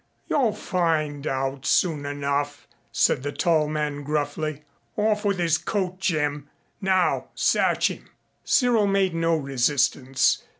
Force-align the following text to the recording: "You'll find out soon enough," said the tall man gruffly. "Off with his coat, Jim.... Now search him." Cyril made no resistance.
"You'll 0.27 0.53
find 0.53 1.27
out 1.27 1.63
soon 1.67 2.07
enough," 2.07 2.67
said 2.91 3.21
the 3.21 3.31
tall 3.31 3.67
man 3.67 4.01
gruffly. 4.01 4.63
"Off 4.97 5.23
with 5.23 5.37
his 5.37 5.59
coat, 5.59 5.99
Jim.... 5.99 6.49
Now 6.81 7.27
search 7.35 7.91
him." 7.91 8.09
Cyril 8.43 8.87
made 8.87 9.13
no 9.13 9.35
resistance. 9.37 10.41